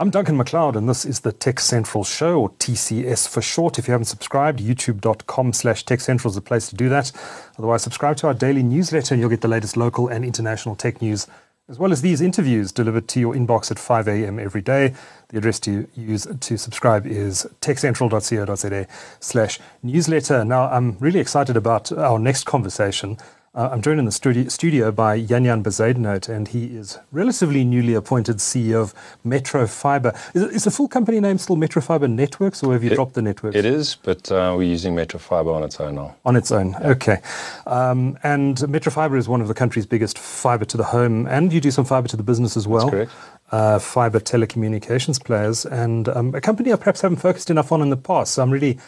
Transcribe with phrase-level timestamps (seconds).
[0.00, 3.80] I'm Duncan McLeod, and this is the TechCentral Show, or TCS for short.
[3.80, 7.10] If you haven't subscribed, youtube.com slash TechCentral is the place to do that.
[7.58, 11.02] Otherwise, subscribe to our daily newsletter, and you'll get the latest local and international tech
[11.02, 11.26] news,
[11.68, 14.38] as well as these interviews delivered to your inbox at 5 a.m.
[14.38, 14.94] every day.
[15.30, 18.86] The address to use to subscribe is techcentral.co.za
[19.18, 20.44] slash newsletter.
[20.44, 23.18] Now, I'm really excited about our next conversation.
[23.54, 27.94] Uh, I'm joined in the studio, studio by Jan-Jan Bezuidenhout, and he is relatively newly
[27.94, 28.94] appointed CEO of
[29.26, 30.14] MetroFibre.
[30.34, 33.22] Is, is the full company name still MetroFibre Networx, or have you It- dropped the
[33.22, 33.56] networks?
[33.56, 36.14] It is, but uh, we're using MetroFibre on its own now.
[36.26, 37.20] On its own, okay.
[37.66, 41.60] Um, and MetroFibre is one of the country's biggest fiber to the home, and you
[41.60, 42.90] do some fiber to the business as well.
[42.90, 43.10] correct.
[43.50, 47.88] Uh, fiber telecommunications players, and um, a company I perhaps haven't focused enough on in
[47.88, 48.34] the past.
[48.34, 48.78] So I'm really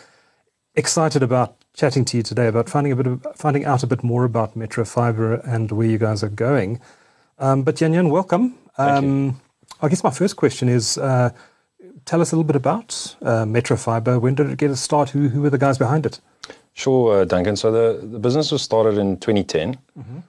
[0.75, 4.03] excited about chatting to you today about finding a bit of, finding out a bit
[4.05, 6.79] more about MetroFibre and where you guys are going.
[7.39, 8.45] Um, but Jan-Jan, welcome.
[8.77, 9.09] Thank you.
[9.09, 9.41] Um,
[9.81, 10.99] I guess my first question is.
[10.99, 11.31] Uh,
[12.07, 14.19] Tell us a little bit about uh, MetroFibre.
[14.21, 15.11] When did it get a start?
[15.11, 16.19] Who, who were the guys behind it?
[16.73, 17.57] Sure, uh, Duncan.
[17.57, 19.77] So the, the business was started in 2010.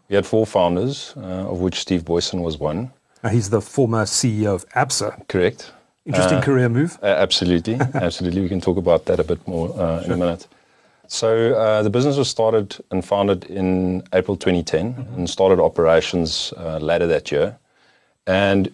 [0.09, 2.91] We had four founders, uh, of which Steve Booysen was one.
[3.31, 5.27] He's the former CEO of ABSA.
[5.29, 5.71] Correct.
[6.05, 6.99] Interesting Uh, career move.
[7.01, 8.41] Uh, absolutely, absolutely.
[8.41, 10.47] We can talk about that a bit more uh, in a minute.
[11.11, 16.77] So uh, the business was started and founded in April 2010 and started operations uh,
[16.77, 17.57] later that year.
[18.25, 18.73] And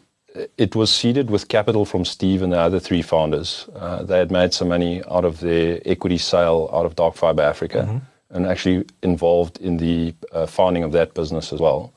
[0.55, 3.67] it was seeded with capital from Steve and the other three founders.
[3.75, 7.41] Uh, they had made some money out of their equity sale out of Dark Fibre
[7.41, 11.91] Africa and actually involved in the uh, founding of that business as well.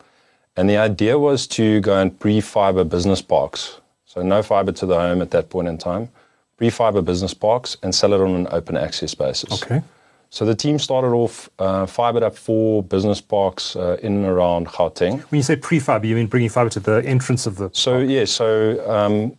[0.56, 3.78] And the idea was to go and pre-fiber business parks.
[4.06, 6.08] So no fiber to the home at that point in time.
[6.56, 9.62] Pre-fiber business parks and sell it on an open access basis.
[9.62, 9.82] Okay.
[10.30, 14.68] So the team started off uh, fibered up four business parks uh, in and around
[14.68, 15.22] Gauteng.
[15.30, 17.68] When you say pre-fiber, you mean bringing fiber to the entrance of the.
[17.72, 19.36] So yeah, so um,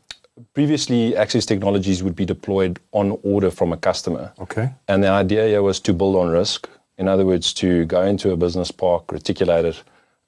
[0.54, 4.34] previously Access Technologies would be deployed on order from a customer.
[4.40, 4.70] Okay.
[4.90, 6.70] And the idea here was to build on risk.
[6.98, 9.84] In other words, to go into a business park, reticulate it,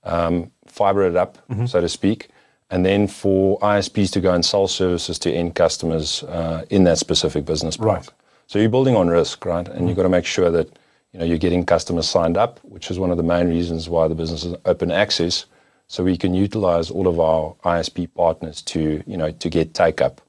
[0.06, 1.38] um, fiber it up,
[1.68, 2.30] so to speak,
[2.72, 6.98] and then for ISPs to go and sell services to end customers uh, in that
[6.98, 7.88] specific business park.
[7.88, 8.10] Right.
[8.48, 9.68] So you're building on risk, right?
[9.68, 10.68] And you've got to make sure that
[11.12, 14.08] you know you're getting customers signed up, which is one of the main reasons why
[14.08, 15.46] the business is open access.
[15.88, 20.02] So we can utilize all of our ISP partners to you know to get take
[20.02, 20.22] up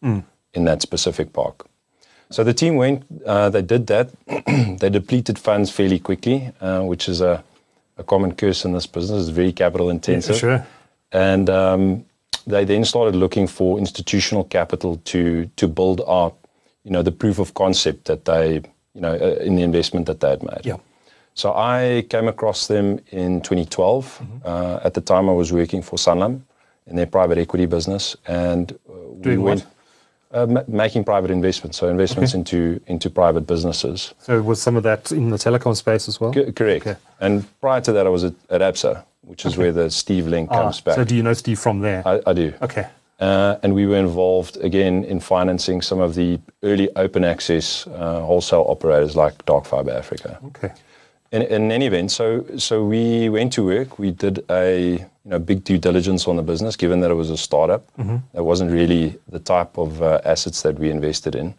[0.52, 1.66] in that specific park.
[2.30, 4.10] So the team went, uh, they did that.
[4.80, 7.44] they depleted funds fairly quickly, uh, which is a,
[7.98, 9.28] a common curse in this business.
[9.28, 10.36] It's very capital intensive.
[10.36, 10.66] Sure.
[11.12, 12.04] And um,
[12.46, 16.36] they then started looking for institutional capital to to build out,
[16.84, 18.62] you know, the proof of concept that they,
[18.94, 20.60] you know, uh, in the investment that they had made.
[20.64, 20.76] Yeah.
[21.34, 24.18] So I came across them in 2012.
[24.22, 24.36] Mm-hmm.
[24.44, 26.42] Uh, at the time, I was working for Sanlam
[26.86, 29.48] in their private equity business, and uh, we Doing what?
[29.48, 29.66] went
[30.32, 34.14] uh, ma- making private investments, so investments into into private businesses.
[34.18, 36.32] So was some of that in the telecom space as well?
[36.34, 36.86] C- correct.
[36.86, 36.98] Okay.
[37.20, 40.50] And prior to that, I was at, at ABSA, which is where the Steve link
[40.52, 40.96] Ah, comes back.
[40.96, 42.02] So do you know Steve from there?
[42.06, 42.52] I, I do.
[42.62, 42.86] okay.
[43.24, 48.20] Uh, and we were involved again in financing some of the early open access uh,
[48.20, 50.38] wholesale operators like Dark Fibre Africa.
[50.48, 50.70] Okay.
[51.32, 53.98] In, in any event, so so we went to work.
[53.98, 57.30] We did a you know big due diligence on the business, given that it was
[57.30, 57.82] a startup.
[58.34, 61.54] That wasn't really the type of uh, assets that we invested in,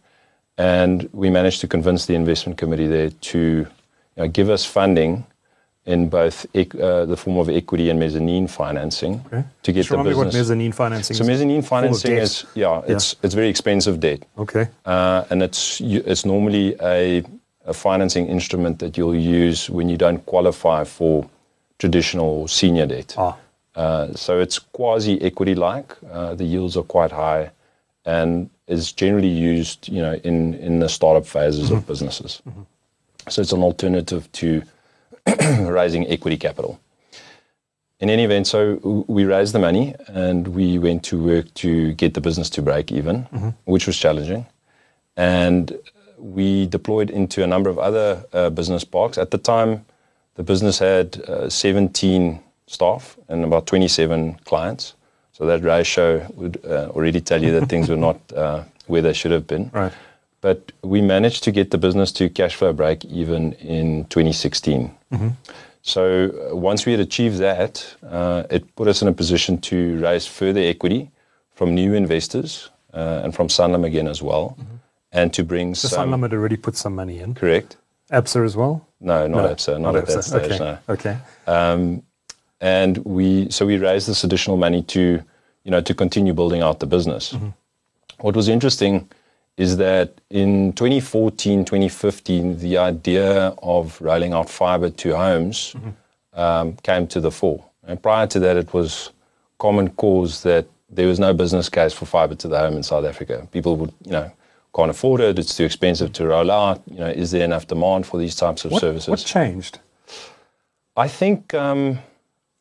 [0.59, 3.68] and we managed to convince the investment committee there to you
[4.18, 5.26] know, give us funding
[5.85, 9.44] in both uh, the form of equity and mezzanine financing Okay.
[9.63, 10.18] to get Just the business.
[10.18, 11.28] what mezzanine financing So is.
[11.28, 14.68] mezzanine financing is yeah, it's it's very expensive debt, Okay.
[14.85, 17.23] uh, and it's it's normally a,
[17.66, 19.16] a financing instrument that you'll
[19.46, 21.25] use when you don't qualify for
[21.78, 23.13] traditional senior debt.
[23.17, 23.35] Ah.
[23.75, 25.96] Uh, so it's quasi equity like.
[26.12, 27.52] Uh, the yields are quite high,
[28.06, 32.41] and is generally used you know in in the startup phases of businesses.
[33.29, 34.62] So it's an alternative to
[35.72, 36.79] raising equity capital.
[38.00, 42.14] In any event, so we raised the money and we went to work to get
[42.14, 43.23] the business to break even,
[43.64, 44.46] which was challenging.
[45.16, 45.72] And
[46.17, 49.17] we deployed into a number of other uh, business parks.
[49.17, 49.85] At the time,
[50.35, 54.93] the business had uh, 17 staff and about 27 clients.
[55.31, 59.14] So that ratio would uh, already tell you that things were not uh, where they
[59.14, 59.70] should have been.
[59.73, 59.93] Right.
[60.46, 64.92] But we managed to get the business to cash flow break even in 2016.
[65.82, 66.03] So
[66.52, 70.28] uh, once we had achieved that, uh, it put us in a position to raise
[70.28, 71.09] further equity
[71.56, 74.56] from new investors uh, and from Sanlam again as well,
[75.12, 76.12] and to bring So some.
[76.12, 77.34] Sanlam had already put some money in.
[77.34, 77.78] Correct.
[78.12, 78.88] ABSA as well?
[79.00, 80.52] No, not No, ABSA, not, at that stage.
[80.52, 80.59] Okay.
[80.59, 80.78] No.
[80.90, 81.18] Okay.
[81.47, 82.03] Um,
[82.62, 85.24] and we so we raised this additional money to
[85.64, 87.36] you know to continue building out the business.
[88.20, 89.09] what was interesting
[89.57, 95.75] is that in 2014, 2015, the idea of rolling out fiber to homes
[96.34, 97.63] um, came to the fore.
[97.87, 99.11] And prior to that, it was
[99.59, 103.05] common cause that there was no business case for fiber to the home in South
[103.05, 103.47] Africa.
[103.52, 104.31] People would, you know,
[104.75, 105.40] can't afford it.
[105.40, 106.81] It's too expensive to roll out.
[106.91, 109.08] You know, is there enough demand for these types of What, services?
[109.08, 109.79] what changed?
[110.97, 111.99] I think um,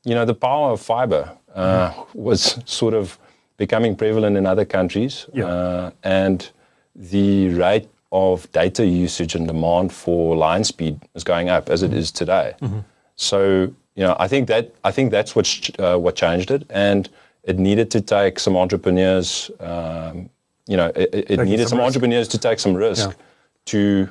[0.04, 3.18] you know the power of fiber uh, was sort of
[3.56, 5.46] becoming prevalent in other countries, Yeah.
[5.46, 6.50] uh, and
[6.94, 11.92] the rate of data usage and demand for line speed is going up as it
[11.92, 12.54] is today.
[13.16, 17.08] So you know, I think that I think that's what uh, what changed it, and
[17.44, 19.50] it needed to take some entrepreneurs.
[19.60, 20.30] Um,
[20.66, 23.14] you know, it, it- it needed some some, entrepreneurs to take some risk Yeah.
[23.66, 24.08] to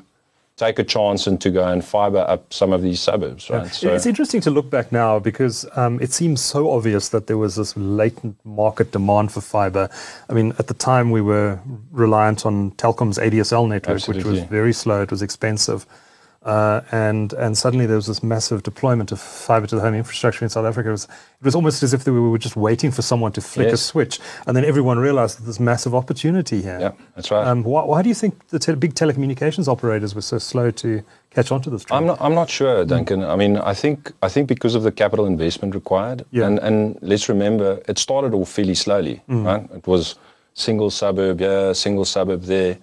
[0.56, 3.74] take a chance and to go and fiber up some of these suburbs, right?
[3.74, 7.38] So- it's interesting to look back now because um, it seems so obvious that there
[7.40, 9.90] was this latent market demand for fiber.
[10.30, 11.60] I mean, at the time we were
[11.92, 15.88] reliant on Telkom's ADSL network, which was very slow, it was expensive.
[16.46, 20.44] Uh, and and suddenly there was this massive deployment of fiber to the home infrastructure
[20.44, 20.90] in South Africa.
[20.90, 23.70] It was, it was almost as if we were just waiting for someone to flick
[23.72, 26.78] a switch, and then everyone realized that there's massive opportunity here.
[26.82, 27.48] Yeah, that's right.
[27.48, 31.02] Um, why, why do you think the te- big telecommunications operators were so slow to
[31.30, 31.98] catch on to this trend?
[32.02, 32.18] I'm not.
[32.20, 33.24] I'm not sure, Duncan.
[33.24, 34.12] I mean, I think.
[34.22, 36.48] I think because of the capital investment required, Yeah.
[36.48, 39.64] and and let's remember, it started off fairly slowly, right?
[39.74, 40.16] It was
[40.56, 42.78] single suburb here, single suburb there,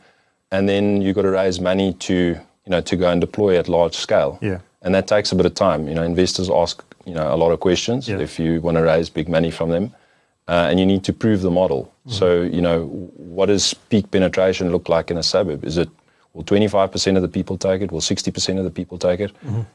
[0.51, 3.69] and then you got to raise money to you know to go and deploy at
[3.69, 4.39] large scale.
[4.41, 4.59] Yeah.
[4.83, 5.89] and that takes a bit of time.
[5.89, 8.21] You know, investors ask you know a lot of questions Yeah.
[8.23, 9.91] if you want to raise big money from them.
[10.49, 11.93] Uh, and you need to prove the model.
[12.07, 12.87] So, you know,
[13.37, 15.65] what does peak penetration look like in a suburb?
[15.65, 15.89] Is it
[16.35, 17.93] will 25% of the people take it?
[17.93, 19.31] Will 60% of the people take it?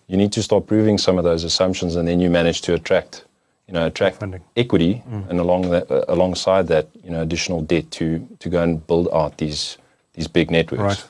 [0.07, 3.24] You need to start proving some of those assumptions, and then you manage to attract,
[3.68, 4.42] you know, attract Funding.
[4.57, 8.06] equity, and along that, uh, alongside that, you know, additional debt to
[8.39, 9.77] to go and build out these
[10.13, 10.83] these big networks.
[10.83, 11.03] Right.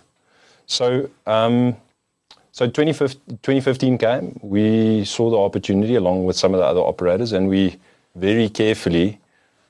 [0.67, 1.75] So, um,
[2.51, 4.39] so 2015, 2015 came.
[4.41, 7.77] We saw the opportunity along with some of the other operators, and we
[8.15, 9.19] very carefully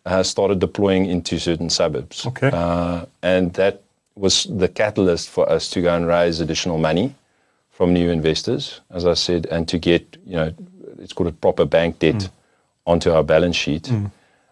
[0.05, 2.25] uh, started deploying into certain suburbs.
[2.27, 2.51] Okay.
[2.53, 3.81] Uh, and that
[4.15, 7.13] was the catalyst for us to go and raise additional money
[7.71, 10.53] from new investors, as I said, and to get, you know,
[10.99, 12.29] it's called a proper bank debt
[12.85, 13.91] onto our balance sheet.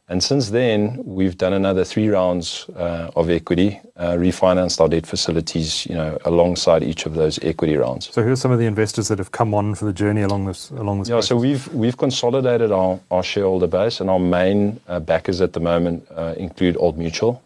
[0.09, 5.07] And since then, we've done another three rounds uh, of equity, uh, refinanced our debt
[5.07, 8.09] facilities, you know, alongside each of those equity rounds.
[8.11, 10.45] So who are some of the investors that have come on for the journey along
[10.45, 11.09] this along this?
[11.09, 15.53] Yeah, so we've we've consolidated our, our shareholder base, and our main uh, backers at
[15.53, 16.05] the moment
[16.37, 17.41] include Old Mutual.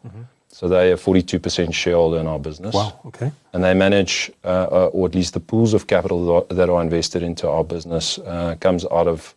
[0.50, 2.74] So they are 42% shareholder in our business.
[2.74, 3.00] wow.
[3.06, 3.32] Okay.
[3.54, 7.64] And they manage, or at least the pools of capital that are invested into our
[7.64, 8.18] business
[8.60, 9.36] comes out of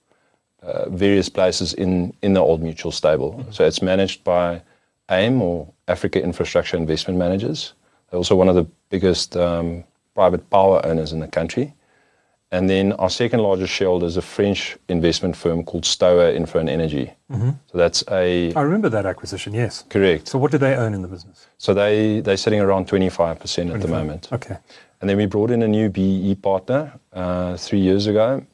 [0.63, 3.45] uh, various places in, in the Old Mutual stable.
[3.51, 4.63] So it's managed by
[5.11, 7.75] AIM or Africa Infrastructure Investment Managers.
[8.11, 9.85] They're also one of the biggest um,
[10.15, 11.75] private power owners in the country.
[12.53, 16.69] And then our second largest shareholder is a French investment firm called Stoa Infra and
[16.69, 17.13] Energy.
[17.33, 19.55] So that's a I remember that acquisition.
[19.55, 19.85] Yes.
[19.89, 20.27] correct.
[20.27, 21.47] So what do they own in the business?
[21.59, 24.29] So they they're sitting around 25% at the moment.
[24.33, 24.57] Okay.
[25.01, 28.45] And then we brought in a new BE partner uh, three years ago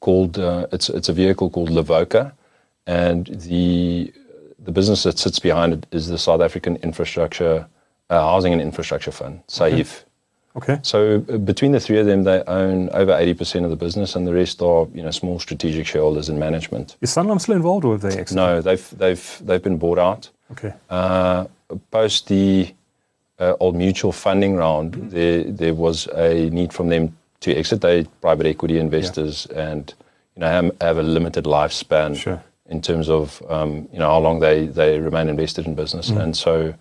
[0.00, 2.32] called, uh, it's, it's a vehicle called Levoca.
[2.86, 4.12] And the,
[4.58, 7.66] the business that sits behind it is the South African Infrastructure,
[8.10, 10.04] uh, Housing and Infrastructure Fund, SAIF.
[10.56, 10.78] Okay.
[10.82, 14.26] So uh, between the three of them, they own over 80% of the business and
[14.26, 16.96] the rest are, you know, small strategic shareholders in management.
[17.00, 18.36] Is Sanlam still involved, or have they exited?
[18.36, 20.30] No, they've, they've, they've been bought out.
[20.52, 20.72] Okay.
[20.88, 21.46] Uh,
[21.90, 22.72] post the
[23.38, 27.80] uh, Old Mutual funding round, there there was a need from them to exit.
[27.80, 29.92] They private equity investors, and
[30.34, 32.42] you know have, a limited lifespan Sure.
[32.68, 36.10] in terms of um, you know how long they they remain invested in business.
[36.10, 36.74] And so,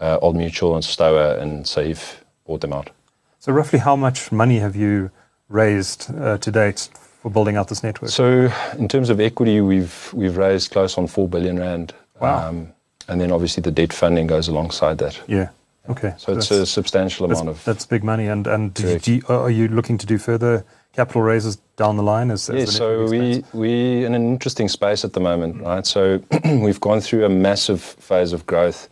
[0.00, 2.90] uh, Old Mutual and Stoa and SAIF bought them out.
[3.38, 5.10] So roughly, how much money have you
[5.48, 6.88] raised uh, to date
[7.22, 8.10] for building out this network?
[8.10, 11.92] So in terms of equity, we've we've raised close on four billion rand.
[12.20, 12.66] Wow.
[13.08, 15.18] and then obviously the debt funding goes alongside that.
[15.26, 15.48] yeah.
[15.88, 16.14] Okay.
[16.18, 18.26] So it's a substantial that's, amount of that's big money.
[18.26, 21.96] And and do you, do you, are you looking to do further capital raises down
[21.96, 22.30] the line?
[22.30, 25.86] As, as Yeah, so network we're we in an interesting space at the moment, right?
[25.86, 28.88] So we've gone through a massive phase of growth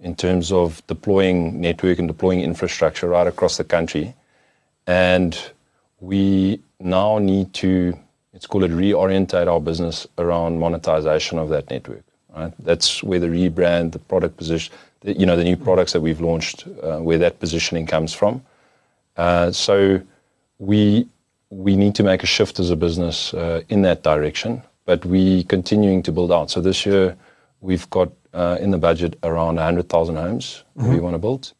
[0.00, 4.14] in terms of deploying network and deploying infrastructure right across the country,
[4.86, 5.50] and
[6.00, 7.98] we now need to
[8.32, 12.04] let's call it reorientate our business around monetization of that network.
[12.34, 12.52] Right?
[12.60, 16.66] That's where the rebrand, the product position, you know, the new products that we've launched,
[16.82, 18.42] uh, where that positioning comes from.
[19.16, 20.00] Uh, so
[20.58, 21.06] we
[21.50, 25.44] we need to make a shift as a business uh, in that direction, but we
[25.44, 26.50] continuing to build out.
[26.50, 27.16] So this year
[27.60, 30.92] we've got uh, in the budget around 100,000 homes mm-hmm.
[30.92, 31.52] we want to build,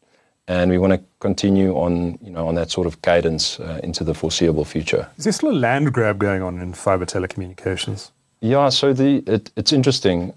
[0.47, 4.03] and we want to continue on you know on that sort of cadence uh, into
[4.03, 5.07] the foreseeable future.
[5.17, 8.11] Is there still a land grab going on in fiber telecommunications?
[8.41, 10.33] Yeah, so the it, it's interesting.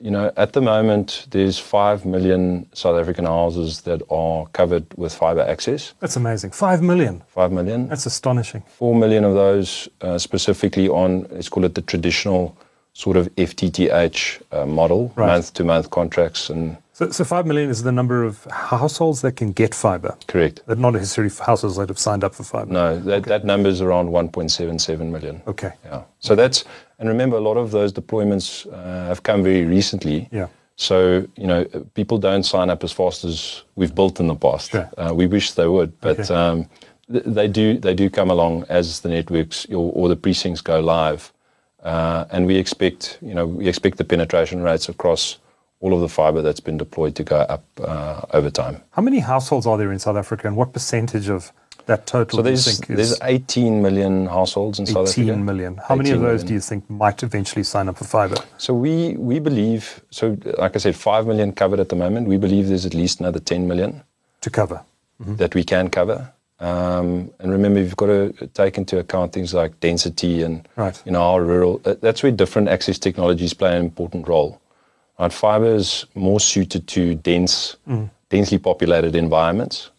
[0.00, 5.14] You know, at the moment, there's five million South African houses that are covered with
[5.14, 5.94] fiber access.
[6.00, 6.50] That's amazing.
[6.52, 7.22] Five million.
[7.28, 7.88] Five million.
[7.88, 8.62] That's astonishing.
[8.68, 12.56] Four million of those uh, specifically on let's call it the traditional
[12.94, 15.26] sort of FTTH uh, model, right.
[15.26, 19.32] month to month contracts and so, so, 5 million is the number of households that
[19.32, 20.16] can get fiber.
[20.28, 20.62] Correct.
[20.66, 22.72] That not necessarily households that have signed up for fiber.
[22.72, 23.28] No, that, okay.
[23.28, 25.42] that number is around 1.77 million.
[25.46, 25.72] Okay.
[25.84, 26.02] Yeah.
[26.20, 26.64] So that's,
[26.98, 30.28] and remember, a lot of those deployments uh, have come very recently.
[30.30, 30.48] Yeah.
[30.76, 34.70] So, you know, people don't sign up as fast as we've built in the past.
[34.70, 34.90] Sure.
[34.96, 36.34] Uh, we wish they would, but okay.
[36.34, 36.68] um,
[37.10, 40.80] th- they do they do come along as the networks or, or the precincts go
[40.80, 41.32] live.
[41.82, 45.38] Uh, and we expect, you know, we expect the penetration rates across
[45.82, 48.80] all of the fiber that's been deployed to go up uh, over time.
[48.92, 51.52] How many households are there in South Africa, and what percentage of
[51.86, 55.32] that total so there's, there's 18 million households in South Africa.
[55.32, 55.80] 18 million.
[55.88, 56.46] How many of those million.
[56.46, 58.36] do you think might eventually sign up for fiber?
[58.56, 62.28] So we, we believe, so like I said, 5 million covered at the moment.
[62.28, 64.02] We believe there's at least another 10 million.
[64.42, 64.82] To cover.
[65.20, 65.36] Mm-hmm.
[65.36, 66.32] That we can cover.
[66.60, 71.00] Um, and remember, you've got to take into account things like density and right.
[71.04, 71.78] you know our rural.
[71.78, 74.61] That's where different access technologies play an important role.
[75.18, 78.10] Right, fiber is more suited to dense, mm.
[78.28, 79.90] densely populated environments,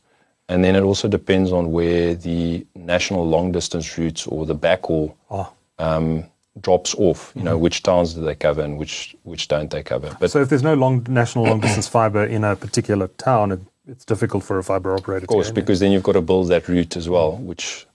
[0.49, 5.15] and then it also depends on where the national long distance routes or the backhaul
[5.31, 5.51] oh.
[5.79, 6.25] um,
[6.59, 7.31] drops off.
[7.35, 7.45] You mm-hmm.
[7.45, 10.15] know, which towns do they cover and which which don't they cover?
[10.19, 13.59] But so if there's no long national long distance fiber in a particular town, it,
[13.87, 15.23] it's difficult for a fiber operator.
[15.23, 17.85] Of course, because then you've got to build that route as well, which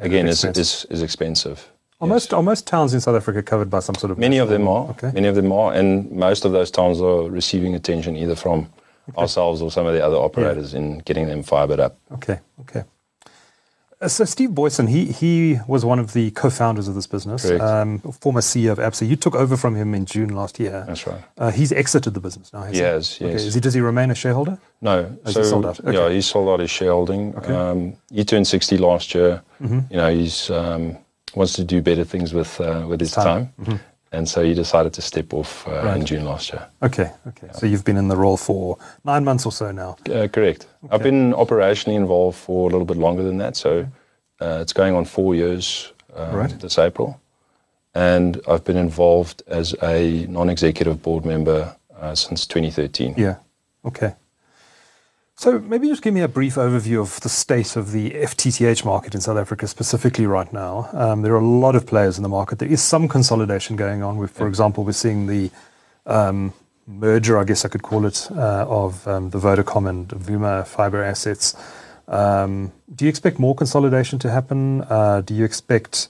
[0.00, 1.70] again is, is is expensive.
[2.00, 4.18] Are most, are most towns in South Africa covered by some sort of?
[4.18, 4.90] Many of them are.
[4.90, 5.12] Okay.
[5.12, 8.68] Many of them are, and most of those towns are receiving attention either from
[9.08, 9.18] okay.
[9.18, 10.80] ourselves or some of the other operators yeah.
[10.80, 11.98] in getting them fibered up.
[12.12, 12.40] Okay.
[12.60, 12.84] Okay.
[13.98, 17.98] Uh, so Steve Booysen, he he was one of the co-founders of this business, um,
[18.00, 19.08] former CEO of Absa.
[19.08, 20.84] You took over from him in June last year.
[20.86, 21.22] That's right.
[21.38, 22.64] Uh, he's exited the business now.
[22.64, 23.18] He has.
[23.18, 23.22] Yes.
[23.22, 23.34] Okay.
[23.34, 24.58] Is he, does he remain a shareholder?
[24.82, 25.16] No.
[25.24, 25.80] Has so, he sold out?
[25.80, 25.94] Okay.
[25.94, 27.34] Yeah, he sold out his shareholding.
[27.36, 27.54] Okay.
[27.54, 29.42] Um, he turned sixty last year.
[29.62, 29.80] Mm-hmm.
[29.90, 30.98] You know, he's um,
[31.36, 33.52] wants to do better things with uh, with his time, time.
[33.60, 33.76] Mm-hmm.
[34.12, 35.96] and so he decided to step off uh, right.
[35.98, 36.66] in June last year.
[36.82, 37.46] Okay, okay.
[37.46, 37.52] Yeah.
[37.52, 39.96] So you've been in the role for nine months or so now.
[40.10, 40.66] Uh, correct.
[40.84, 40.94] Okay.
[40.94, 43.86] I've been operationally involved for a little bit longer than that, so
[44.40, 46.60] uh, it's going on four years um, right.
[46.60, 47.20] this April,
[47.94, 53.14] and I've been involved as a non-executive board member uh, since 2013.
[53.16, 53.36] Yeah.
[53.84, 54.14] Okay.
[55.38, 59.14] So maybe just give me a brief overview of the state of the FTTH market
[59.14, 60.88] in South Africa specifically right now.
[60.94, 62.58] Um, there are a lot of players in the market.
[62.58, 64.16] There is some consolidation going on.
[64.16, 65.50] With, for example, we're seeing the
[66.06, 66.54] um,
[66.86, 71.04] merger, I guess I could call it, uh, of um, the Vodacom and Vuma fiber
[71.04, 71.54] assets.
[72.08, 74.84] Um, do you expect more consolidation to happen?
[74.88, 76.08] Uh, do you expect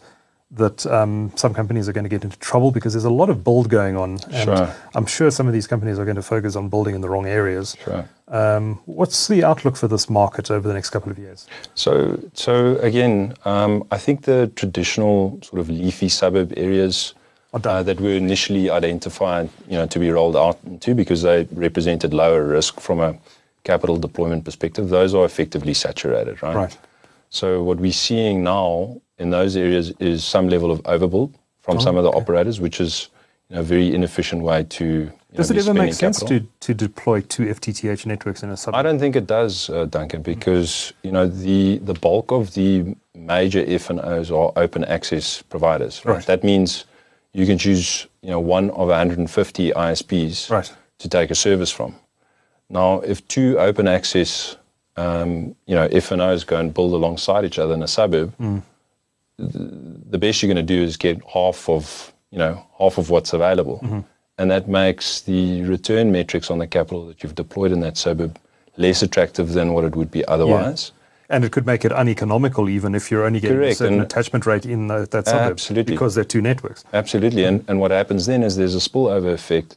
[0.53, 3.43] that um, some companies are going to get into trouble because there's a lot of
[3.43, 4.75] build going on, and sure.
[4.95, 7.26] I'm sure some of these companies are going to focus on building in the wrong
[7.26, 7.76] areas.
[7.83, 8.09] Sure.
[8.29, 11.47] Um, what's the outlook for this market over the next couple of years?
[11.75, 17.15] So, so again, um, I think the traditional sort of leafy suburb areas
[17.53, 22.12] uh, that were initially identified, you know, to be rolled out into because they represented
[22.15, 23.17] lower risk from a
[23.65, 26.57] capital deployment perspective, those are effectively saturated, right?
[26.57, 26.79] Right.
[27.31, 31.81] So what we're seeing now in those areas is some level of overbuild from oh,
[31.81, 33.09] some of the operators, which is
[33.49, 35.11] you know, a very inefficient way to.
[35.35, 38.79] Does know, it ever make sense to, to deploy two FTTH networks in a suburb?
[38.79, 42.95] I don't think it does, uh, Duncan, because you know the the bulk of the
[43.15, 46.05] major FNOs are open access providers.
[46.05, 46.15] Right?
[46.15, 46.27] right.
[46.27, 46.85] That means
[47.33, 50.73] you can choose you know one of 150 ISPs right.
[50.99, 51.95] to take a service from.
[52.69, 54.57] Now, if two open access
[54.97, 58.33] um, you know FNOs go and build alongside each other in a suburb.
[58.39, 58.63] Mm
[59.38, 63.33] the best you're going to do is get half of you know half of what's
[63.33, 64.00] available, mm-hmm.
[64.38, 68.38] and that makes the return metrics on the capital that you've deployed in that suburb
[68.76, 70.93] less attractive than what it would be otherwise.
[70.95, 71.02] Yeah.
[71.28, 73.73] And it could make it uneconomical even if you're only getting Correct.
[73.73, 75.52] a certain and attachment rate in the, that suburb.
[75.52, 75.95] Absolutely.
[75.95, 76.85] Because they're two networks.
[76.93, 77.43] Absolutely.
[77.45, 79.76] And, and what happens then is there's a spillover effect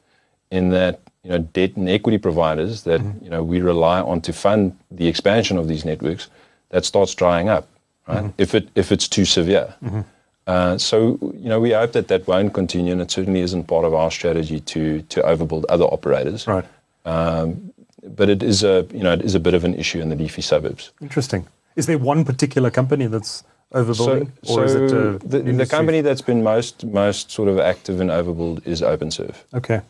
[0.52, 3.24] in that you know debt and equity providers that mm-hmm.
[3.24, 6.30] you know we rely on to fund the expansion of these networks
[6.70, 7.68] that starts drying up
[8.10, 8.24] right?
[8.24, 8.42] Mm-hmm.
[8.42, 9.74] If it if it's too severe.
[9.84, 10.02] Mm-hmm.
[10.48, 13.86] Uh, so you know we hope that that won't continue, and it certainly isn't part
[13.86, 16.48] of our strategy to to overbuild other operators.
[16.48, 16.66] Right.
[17.06, 17.72] Um,
[18.04, 20.16] but it is a you know it is a bit of an issue in the
[20.16, 20.92] leafy suburbs.
[21.02, 21.48] Interesting.
[21.76, 25.66] Is there one particular company that's overbuilding, so, or so is it uh, the, the,
[25.66, 29.36] company that's been most most sort of active in overbuild is OpenServe.
[29.54, 29.82] Okay.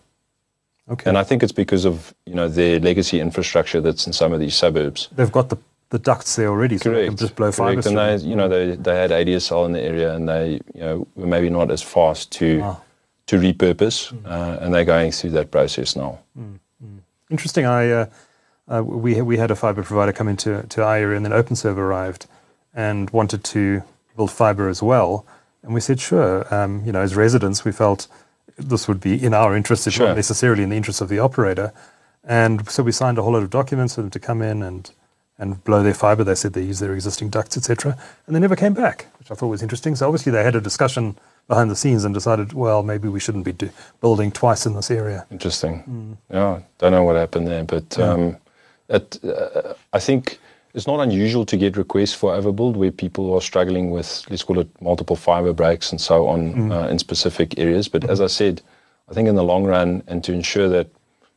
[0.90, 1.10] Okay.
[1.10, 4.40] And I think it's because of you know their legacy infrastructure that's in some of
[4.40, 5.08] these suburbs.
[5.16, 5.58] They've got the,
[5.90, 7.88] the ducts there already, so they can just blow fibre Correct.
[7.88, 11.08] And they, you know, they, they had ADSL in the area, and they, you know,
[11.16, 12.80] were maybe not as fast to Ah.
[13.28, 16.20] to repurpose, uh, and they're going through that process now.
[17.30, 17.66] Interesting.
[17.66, 18.06] I uh,
[18.68, 21.78] uh, we we had a fiber provider come into to our area, and then OpenServe
[21.78, 22.26] arrived
[22.74, 23.82] and wanted to
[24.16, 25.26] build fiber as well.
[25.64, 26.46] And we said, sure.
[26.54, 28.08] Um, you know, as residents, we felt
[28.58, 30.08] this would be in our interest, if Sure.
[30.08, 31.72] not necessarily in the interest of the operator.
[32.24, 34.90] And so we signed a whole lot of documents for them to come in and
[35.40, 36.24] and blow their fiber.
[36.24, 37.98] They said they use their existing ducts, etc.
[38.28, 39.96] And they never came back, which I thought was interesting.
[39.96, 41.18] So obviously they had a discussion
[41.48, 44.92] behind the scenes and decided, well, maybe we shouldn't be do- building twice in this
[44.92, 45.26] area.
[45.32, 46.18] Interesting.
[46.30, 48.38] Yeah, don't know what happened there, but um,
[48.90, 50.38] it, uh, I think
[50.76, 54.60] it's not unusual to get requests for overbuild where people are struggling with, let's call
[54.60, 57.88] it, multiple fiber breaks and so on uh, in specific areas.
[57.88, 58.62] But as I said,
[59.10, 60.88] I think in the long run, and to ensure that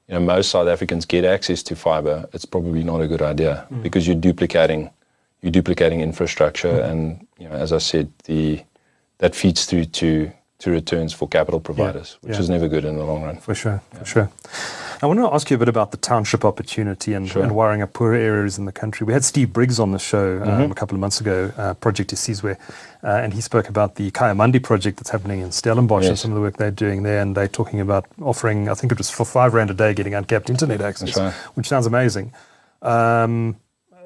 [0.09, 3.66] you know most South Africans get access to fiber, it's probably not a good idea
[3.68, 3.82] hmm.
[3.82, 4.90] because you're duplicating
[5.42, 6.90] you're duplicating infrastructure, hmm.
[6.90, 8.62] and you know, as I said, the
[9.18, 12.40] that feeds through to to returns for capital providers, which yeah.
[12.40, 13.37] is never good in the long run.
[13.38, 14.30] For sure, for sure.
[15.02, 17.42] I want to ask you a bit about the township opportunity and, Sure.
[17.42, 19.04] and wiring up poorer areas in the country.
[19.04, 20.71] We had Steve Briggs on the show um, Mm-hmm.
[20.71, 22.56] a couple of months ago, uh, Project Isizwe,
[23.02, 26.37] uh, and he spoke about the Kayamandi project that's happening in Stellenbosch and some of
[26.37, 27.21] the work they're doing there.
[27.21, 30.14] And they're talking about offering, I think it was for five rand a day, getting
[30.14, 31.32] uncapped internet access, right.
[31.56, 32.32] which sounds amazing.
[32.82, 33.56] Um,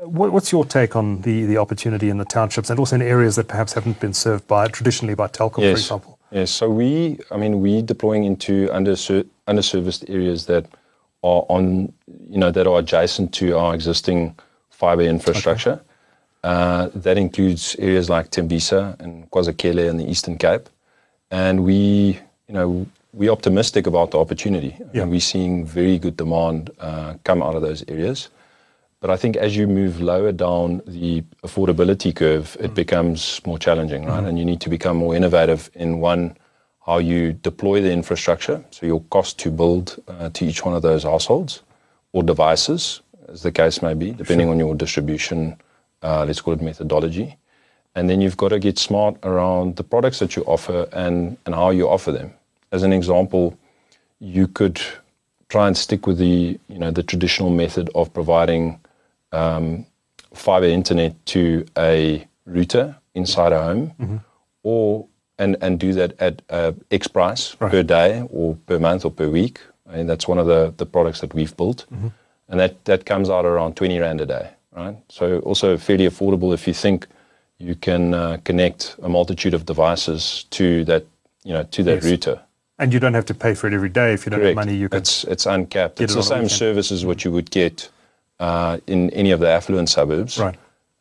[0.02, 3.36] what, what's your take on the, the opportunity in the townships and also in areas
[3.36, 6.18] that perhaps haven't been served by traditionally by Telkom, for example?
[6.30, 6.50] Yes.
[6.52, 10.64] So we, I mean, we deploying into underser- underserviced areas that
[11.26, 11.92] are on,
[12.34, 14.20] you know, that are adjacent to our existing
[14.70, 15.80] fiber infrastructure.
[16.44, 20.66] Uh, that includes areas like Tembisa and KwaZulu in the Eastern Cape,
[21.30, 25.02] and we, you know, we're optimistic about the opportunity, Yeah.
[25.02, 28.28] and we're seeing very good demand uh, come out of those areas.
[29.00, 34.02] But I think as you move lower down the affordability curve, it becomes more challenging,
[34.06, 34.24] right?
[34.28, 36.36] And you need to become more innovative in one,
[36.86, 40.82] how you deploy the infrastructure, so your cost to build uh, to each one of
[40.82, 41.62] those households
[42.12, 45.56] or devices, as the case may be, depending on your distribution,
[46.02, 47.36] uh, let's call it methodology.
[47.96, 51.54] And then you've got to get smart around the products that you offer and, and
[51.54, 52.32] how you offer them.
[52.70, 53.58] As an example,
[54.20, 54.80] you could
[55.48, 58.80] try and stick with the you know the traditional method of providing
[59.32, 59.86] um,
[60.34, 64.22] fiber internet to a router inside a home,
[64.62, 65.06] or
[65.38, 67.70] and and do that at uh, X price Right.
[67.70, 69.60] per day or per month or per week.
[69.92, 71.86] I mean, that's one of the the products that we've built,
[72.48, 74.96] and that that comes out around twenty rand a day, right?
[75.08, 77.06] So also fairly affordable if you think
[77.58, 81.04] you can uh, connect a multitude of devices to that
[81.44, 82.04] you know to that Yes.
[82.04, 82.40] router.
[82.78, 84.58] And you don't have to pay for it every day if you don't Correct.
[84.58, 84.78] have money.
[84.78, 86.00] You can it's it's uncapped.
[86.00, 87.90] It's the same service as what you would get
[88.40, 90.38] uh, in any of the affluent suburbs.
[90.38, 90.56] right.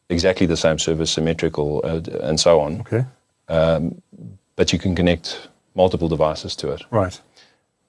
[0.10, 2.80] Exactly the same service, symmetrical, uh, and so on.
[2.82, 3.04] Okay.
[3.48, 7.20] But you can connect multiple devices to it, Right.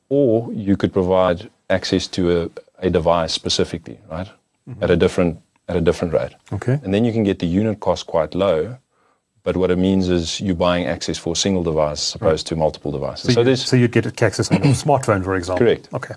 [0.08, 2.50] or you could provide access to a,
[2.86, 4.28] a device specifically, right,
[4.68, 4.82] Mm-hmm.
[4.82, 5.38] at a different
[5.68, 6.34] at a different rate.
[6.52, 6.80] Okay.
[6.84, 8.76] And then you can get the unit cost quite low.
[9.44, 12.56] But what it means is you're buying access for a single device as opposed to
[12.56, 13.34] multiple devices.
[13.34, 15.64] So, So, you, so you'd get access on your smartphone, for example.
[15.64, 15.88] Correct.
[15.92, 16.14] Okay.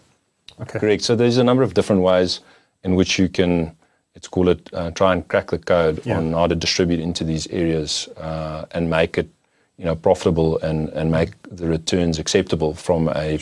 [0.62, 0.80] Okay.
[0.80, 1.04] Correct.
[1.04, 2.40] So there's a number of different ways
[2.84, 3.76] in which you can,
[4.20, 6.18] let's call it, uh, try and crack the code Yeah.
[6.18, 9.30] on how to distribute into these areas uh, and make it,
[9.78, 13.38] you know, profitable and, and make the returns acceptable from a,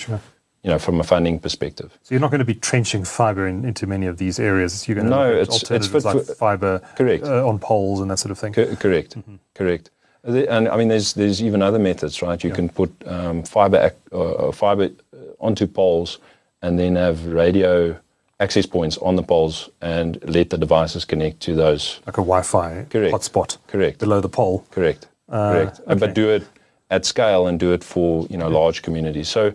[0.63, 1.97] you know, from a funding perspective.
[2.03, 4.87] So you're not going to be trenching fiber in, into many of these areas.
[4.87, 7.23] You're going to No, it's- it's alternatives like fiber Correct.
[7.23, 8.53] uh, on poles and that sort of thing.
[8.53, 9.17] Co- correct.
[9.17, 9.35] Mm-hmm.
[9.55, 9.89] Correct.
[10.23, 12.43] And I mean, there's there's even other methods, right?
[12.43, 16.19] You can put um, fiber ac- uh, fiber uh, onto poles,
[16.61, 17.95] and then have radio
[18.39, 21.99] access points on the poles, and let the devices connect to those.
[22.05, 23.13] Like a Wi-Fi Correct.
[23.13, 23.99] hotspot Correct.
[23.99, 24.65] below the pole.
[24.71, 25.07] Correct.
[25.29, 25.79] Uh, Correct.
[25.79, 25.99] Uh, okay.
[25.99, 26.43] But do it
[26.89, 29.27] at scale and do it for you know large communities.
[29.29, 29.47] So,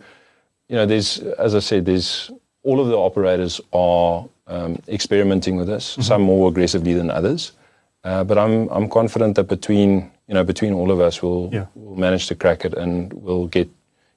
[0.69, 2.31] you know, there's as I said, there's
[2.65, 5.93] all of the operators are um, experimenting with this.
[5.93, 6.03] Mm-hmm.
[6.03, 7.53] Some more aggressively than others.
[8.05, 11.67] Uh, but I'm I'm confident that between you know between all of us, we'll Yeah.
[11.77, 13.69] we'll manage to crack it and we'll get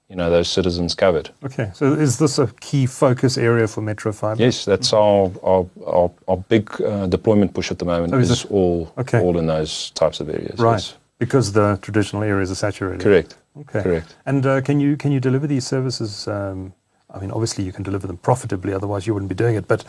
[0.09, 1.29] you know those citizens covered.
[1.43, 1.71] Okay.
[1.73, 4.39] So is this a key focus area for MetroFibre?
[4.39, 8.29] Yes, that's our our our, our big uh, deployment push at the moment Oh, is
[8.31, 9.19] is all Okay.
[9.19, 10.59] all in those types of areas.
[10.59, 10.73] Right.
[10.73, 10.95] yes.
[11.17, 13.01] Because the traditional areas are saturated.
[13.01, 13.37] Correct.
[13.61, 13.81] Okay.
[13.81, 14.15] Correct.
[14.25, 16.27] And uh, can you can you deliver these services?
[16.27, 16.73] Um,
[17.09, 19.67] I mean, obviously you can deliver them profitably, otherwise you wouldn't be doing it.
[19.67, 19.85] But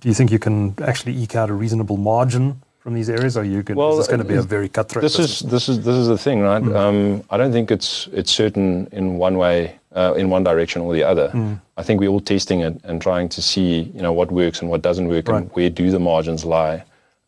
[0.00, 3.36] do you think you can actually eke out a reasonable margin from these areas?
[3.36, 5.02] Or are you going, Well, is this going to be a very cutthroat?
[5.02, 5.42] This business?
[5.42, 6.62] is this is this is the thing, right?
[6.62, 6.76] Mm.
[6.82, 9.58] Um, I don't think it's it's certain in one way,
[9.96, 11.28] uh, in one direction or the other.
[11.34, 11.60] Mm.
[11.76, 14.70] I think we're all testing it and trying to see, you know, what works and
[14.70, 16.84] what doesn't work, and where do the margins lie.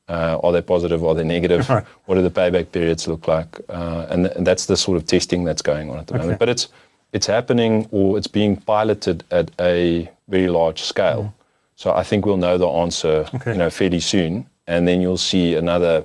[0.08, 1.00] Uh, are they positive?
[1.04, 1.68] Are they negative?
[1.74, 1.84] Right.
[2.06, 3.50] What do the payback periods look like?
[3.68, 6.22] Uh, and, th- and that's the sort of testing that's going on at the Okay.
[6.22, 6.38] moment.
[6.38, 6.68] But it's
[7.12, 11.34] it's happening or it's being piloted at a very large scale.
[11.76, 13.34] So I think we'll know the answer, Mm.
[13.40, 13.52] Okay.
[13.52, 16.04] you know, fairly soon, and then you'll see another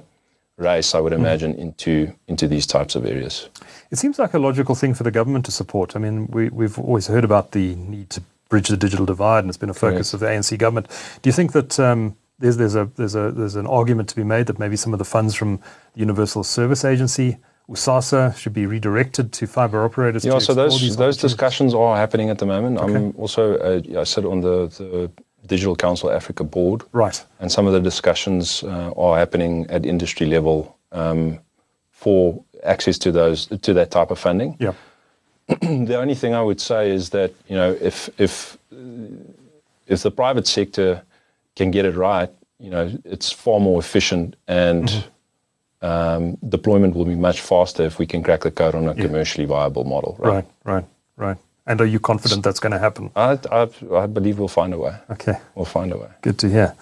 [0.58, 1.20] race, I would Mm.
[1.20, 1.94] imagine, into
[2.28, 3.50] into these types of areas.
[3.92, 5.96] It seems like a logical thing for the government to support.
[5.96, 9.50] I mean, we, we've always heard about the need to bridge the digital divide, and
[9.50, 10.14] it's been a focus Correct.
[10.14, 10.88] of the ANC government.
[11.22, 14.24] Do you think that um, there's there's a there's a there's an argument to be
[14.24, 15.58] made that maybe some of the funds from
[15.94, 17.38] the Universal Service Agency,
[17.70, 20.24] USASA, should be redirected to fiber operators?
[20.26, 22.78] Yeah, so those those discussions are happening at the moment.
[22.80, 22.96] Okay.
[22.96, 25.10] I'm also uh, I sit on the, the
[25.48, 27.24] Digital Council Africa board, Right.
[27.40, 31.40] and some of the discussions uh, are happening at industry level um,
[31.92, 34.56] for access to those to that type of funding.
[34.60, 34.74] Yeah.
[35.62, 38.58] the only thing I would say is that you know if if
[39.88, 41.02] if the private sector
[41.56, 42.30] can get it right,
[42.60, 45.04] you know it's far more efficient and
[45.82, 49.46] um, deployment will be much faster if we can crack the code on a commercially
[49.46, 50.16] viable model.
[50.18, 50.46] Right.
[50.64, 50.74] Right.
[50.74, 50.86] Right.
[51.18, 51.38] Right.
[51.66, 53.10] And are you confident that's going to happen?
[53.16, 53.70] I, I
[54.04, 54.96] I believe we'll find a way.
[55.12, 55.38] Okay.
[55.56, 56.10] We'll find a way.
[56.22, 56.76] Good to hear.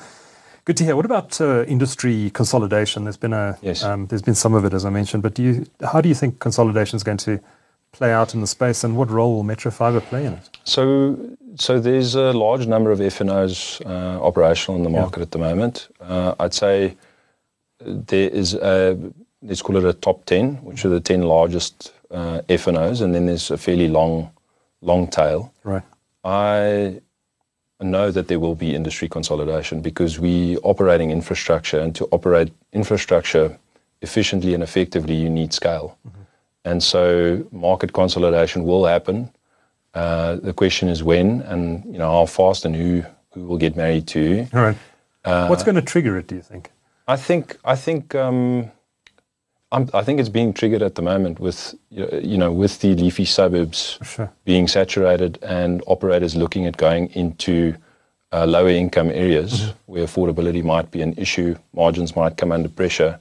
[0.66, 0.96] Good to hear.
[0.96, 3.04] What about uh, industry consolidation?
[3.04, 3.84] There's been a Yes.
[3.84, 6.16] um, there's been some of it as I mentioned, but do you how do you
[6.16, 7.40] think consolidation is going to
[7.92, 10.50] play out in the space, and what role will MetroFibre play in it?
[10.64, 11.18] So,
[11.56, 15.02] so there's a large number of FNOs uh, operational in the Yeah.
[15.02, 15.90] market at the moment.
[16.00, 16.96] Uh, I'd say
[17.82, 18.98] there is a,
[19.42, 23.26] let's call it a top 10, which are the 10 largest uh, FNOs, and then
[23.26, 24.30] there's a fairly long,
[24.82, 25.54] long tail.
[25.64, 25.84] Right.
[26.24, 27.02] I
[27.80, 33.58] know that there will be industry consolidation because we operating infrastructure, and to operate infrastructure
[34.02, 35.98] efficiently and effectively, you need scale.
[36.64, 39.32] And so market consolidation will happen.
[39.94, 43.76] Uh, the question is when, and you know how fast, and who who will get
[43.76, 44.48] married to.
[44.54, 44.78] All right.
[45.26, 46.28] Uh, What's going to trigger it?
[46.28, 46.70] Do you think?
[47.08, 48.72] I think I think um,
[49.74, 53.26] I'm, I think it's being triggered at the moment with you know with the leafy
[53.26, 54.30] suburbs Sure.
[54.44, 57.76] being saturated and operators looking at going into
[58.34, 63.20] uh, lower income areas where affordability might be an issue, margins might come under pressure.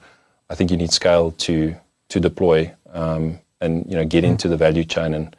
[0.49, 1.75] I think you need scale to
[2.09, 5.37] to deploy um, and you know get into the value chain and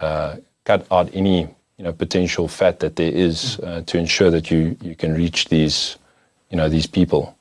[0.00, 1.40] uh, cut out any
[1.78, 5.48] you know potential fat that there is uh, to ensure that you you can reach
[5.48, 5.96] these
[6.50, 7.34] you know these people.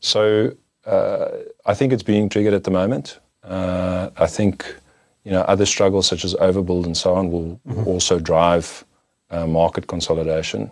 [0.00, 0.50] So uh,
[0.86, 3.18] I think it's being triggered at the moment.
[3.44, 4.64] Uh, I think
[5.24, 8.84] you know other struggles such as overbuild and so on will, will also drive
[9.30, 10.70] uh, market consolidation.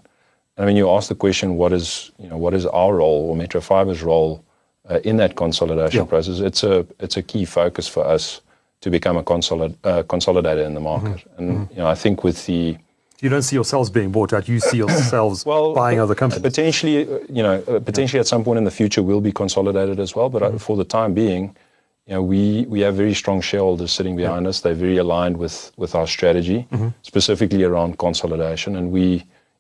[0.57, 3.37] I mean, you asked the question, what is you know what is our role or
[3.37, 4.45] MetroFibre's role
[4.91, 6.09] uh, in that consolidation Yeah.
[6.09, 6.41] process?
[6.41, 8.41] It's a it's a key focus for us
[8.81, 11.21] to become a consolid, uh, consolidator in the market.
[11.37, 12.77] And you know, I think with the
[13.21, 14.49] You don't see yourselves being bought out.
[14.49, 16.43] You see yourselves well, buying other companies.
[16.43, 19.99] Potentially, uh, you know, uh, potentially at some point in the future will be consolidated
[20.01, 20.29] as well.
[20.29, 20.57] But Mm-hmm.
[20.57, 21.57] uh, for the time being,
[22.07, 24.61] you know, we we have very strong shareholders sitting behind us.
[24.61, 26.89] They're very aligned with with our strategy, Mm-hmm.
[27.03, 29.07] specifically around consolidation, and we,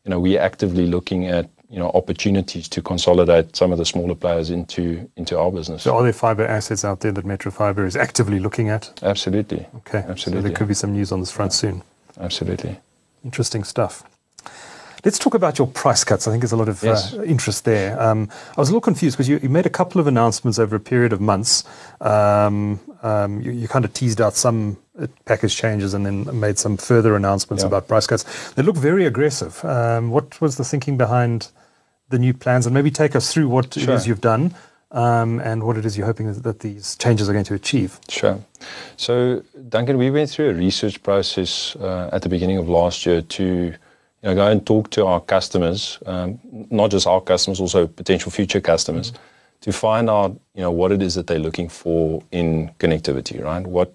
[0.04, 4.14] you know, we're actively looking at you know opportunities to consolidate some of the smaller
[4.14, 5.82] players into into our business.
[5.82, 8.92] So are there fiber assets out there that MetroFibre is actively looking at?
[9.02, 10.02] absolutely, Okay.
[10.04, 10.42] So Absolutely.
[10.48, 11.82] there could be some news on this front soon.
[12.20, 12.78] absolutely.
[13.28, 14.04] Interesting stuff.
[15.04, 16.26] Let's talk about your price cuts.
[16.26, 17.12] I think there's a lot of Yes.
[17.12, 18.00] uh, interest there.
[18.00, 20.74] Um, I was a little confused because you, you made a couple of announcements over
[20.76, 21.62] a period of months.
[22.00, 26.58] Um, um, you, you kind of teased out some uh, package changes and then made
[26.58, 27.68] some further announcements Yeah.
[27.68, 28.24] about price cuts.
[28.54, 29.62] They look very aggressive.
[29.64, 31.48] Um, what was the thinking behind
[32.08, 32.64] the new plans?
[32.66, 33.94] And maybe take us through what it Sure.
[33.94, 34.54] is you've done
[34.90, 38.00] um, and what it is you're hoping that, that these changes are going to achieve.
[38.08, 38.38] Sure.
[38.98, 43.22] So, Duncan, we went through a research process uh, at the beginning of last year
[43.22, 43.74] to you
[44.24, 48.61] know, go and talk to our customers, um, not just our customers, also potential future
[48.61, 49.12] customers,
[49.61, 53.64] to find out you know what it is that they're looking for in connectivity, right?
[53.64, 53.94] What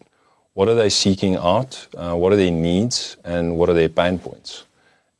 [0.53, 1.85] what are they seeking out?
[1.97, 4.63] Uh, what are their needs, and what are their pain points?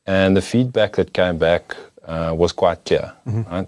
[0.06, 3.12] And the feedback that came back uh, was quite clear.
[3.52, 3.68] Right?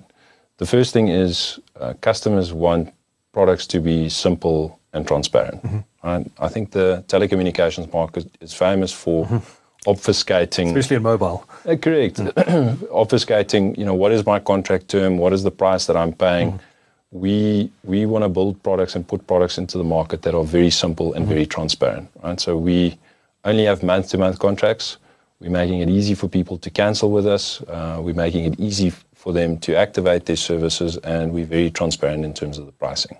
[0.59, 2.93] The first thing is uh, customers want
[3.33, 5.61] products to be simple and transparent.
[5.61, 5.79] Mm-hmm.
[6.07, 6.31] Right?
[6.39, 9.89] I think the telecommunications market is famous for mm-hmm.
[9.89, 10.67] obfuscating.
[10.67, 11.47] Especially in mobile.
[11.65, 12.15] Uh, correct.
[12.15, 12.77] Mm.
[13.03, 15.17] obfuscating, you know, what is my contract term?
[15.17, 16.53] What is the price that I'm paying?
[16.53, 16.71] Mm-hmm.
[17.11, 20.69] We we want to build products and put products into the market that are very
[20.69, 22.09] simple and very transparent.
[22.23, 22.39] Right.
[22.39, 22.97] So we
[23.45, 24.97] only have month-to-month contracts.
[25.39, 27.61] We're making it easy for people to cancel with us.
[27.61, 32.25] Uh, we're making it easy for them to activate their services, and we're very transparent
[32.25, 33.17] in terms of the pricing.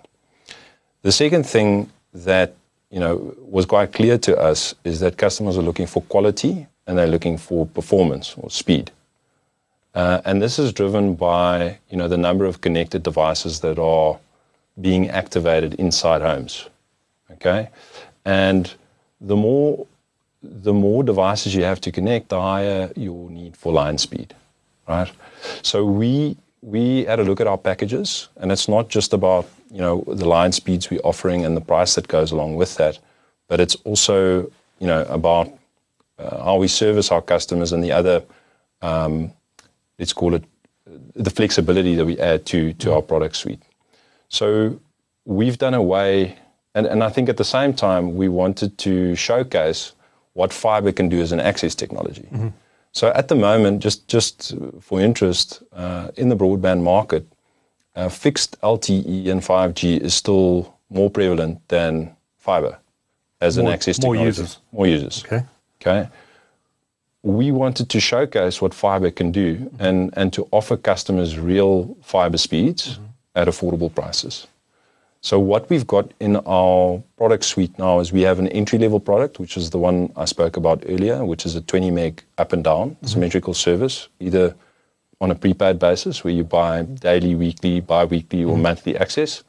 [1.06, 2.56] The second thing that
[2.90, 6.98] you know was quite clear to us is that customers are looking for quality and
[6.98, 8.90] they're looking for performance or speed.
[9.94, 14.18] Uh, and this is driven by you know the number of connected devices that are
[14.80, 16.68] being activated inside homes.
[17.34, 17.68] Okay,
[18.24, 18.74] and
[19.20, 19.86] the more
[20.42, 24.34] the more devices you have to connect, the higher your need for line speed,
[24.88, 25.12] right?
[25.62, 26.36] So we
[26.66, 30.26] we had a look at our packages, and it's not just about you know the
[30.26, 32.98] line speeds we're offering and the price that goes along with that,
[33.48, 34.50] but it's also
[34.80, 35.48] you know about
[36.18, 38.24] uh, how we service our customers and the other
[38.82, 39.30] um,
[39.98, 40.44] let's call it
[41.14, 43.62] the flexibility that we add to to our product suite.
[44.28, 44.80] So
[45.24, 46.36] we've done away,
[46.74, 49.92] and, and I think at the same time we wanted to showcase
[50.32, 52.28] what fiber can do as an access technology.
[52.32, 52.48] Mm-hmm.
[52.96, 57.26] So at the moment, just just for interest, uh, in the broadband market,
[57.94, 62.78] uh, fixed LTE and 5G is still more prevalent than fiber
[63.42, 64.18] as more, an access technology.
[64.18, 64.58] More users.
[64.72, 65.24] More users.
[65.26, 65.42] Okay.
[65.78, 66.08] Okay.
[67.22, 69.84] We wanted to showcase what fiber can do mm-hmm.
[69.84, 73.04] and, and to offer customers real fiber speeds mm-hmm.
[73.34, 74.46] at affordable prices.
[75.26, 79.40] So what we've got in our product suite now is we have an entry-level product,
[79.40, 82.62] which is the one I spoke about earlier, which is a 20 meg up and
[82.62, 83.06] down mm-hmm.
[83.06, 84.54] symmetrical service, either
[85.20, 88.62] on a prepaid basis where you buy daily, weekly, bi-weekly, or mm-hmm.
[88.62, 89.42] monthly access,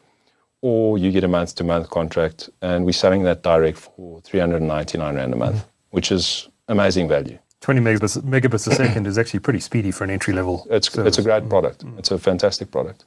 [0.61, 5.35] or you get a month-to-month contract, and we're selling that direct for 399 rand a
[5.35, 5.69] month, mm-hmm.
[5.91, 7.37] which is amazing value.
[7.61, 10.65] 20 megabits, megabits a second is actually pretty speedy for an entry level.
[10.71, 11.49] It's, it's a great mm-hmm.
[11.49, 11.85] product.
[11.85, 11.99] Mm-hmm.
[11.99, 13.05] It's a fantastic product.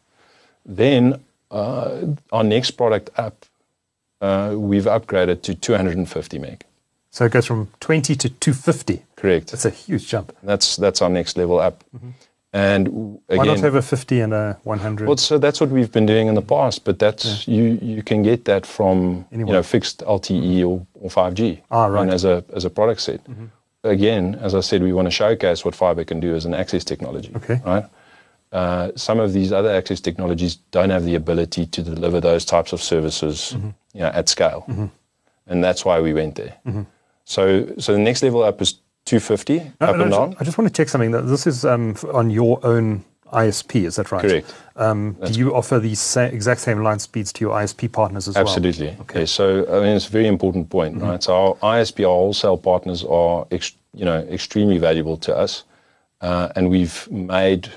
[0.65, 3.47] Then our next product up,
[4.21, 6.65] uh, we've upgraded to 250 meg.
[7.11, 9.03] So it goes from 20 to 250.
[9.17, 9.51] Correct.
[9.51, 10.37] That's a huge jump.
[10.43, 11.83] That's that's our next level up.
[11.95, 12.11] Mm-hmm.
[12.53, 12.89] And
[13.29, 15.07] again, why not have a 50 and a 100?
[15.07, 17.55] Well, so that's what we've been doing in the past, but that's yeah.
[17.55, 21.61] you you can get that from you know fixed LTE or, or 5G.
[21.71, 22.09] Ah, right.
[22.09, 23.23] as a as a product set.
[23.25, 23.47] Mm-hmm.
[23.85, 26.85] Again, as I said, we want to showcase what fiber can do as an access
[26.85, 27.33] technology.
[27.37, 27.61] Okay.
[27.65, 27.85] Right.
[28.53, 32.73] Uh, some of these other access technologies don't have the ability to deliver those types
[32.73, 33.69] of services mm-hmm.
[33.95, 34.65] you know, at scale.
[34.69, 34.87] Mm-hmm.
[35.47, 36.57] And that's why we went there.
[36.67, 36.83] Mm-hmm.
[37.25, 40.37] So, so the next level up is 250 no, up no, and down.
[40.41, 41.13] I just want to check something.
[41.13, 44.23] This is um, on your own ISP, is that right?
[44.23, 44.55] Correct.
[44.77, 48.37] Um, do you offer these sa- exact same line speeds to your ISP partners as
[48.37, 48.87] Absolutely.
[48.87, 48.97] well?
[49.01, 49.21] Absolutely.
[49.21, 49.27] Okay.
[49.27, 51.07] So I mean, it's a very important point, mm-hmm.
[51.07, 51.23] right?
[51.23, 55.65] So our ISP, our wholesale partners are, ex- you know, extremely valuable to us,
[56.21, 57.71] uh, and we've made